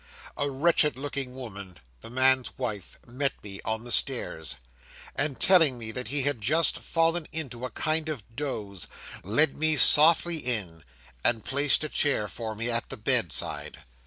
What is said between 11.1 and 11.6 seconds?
and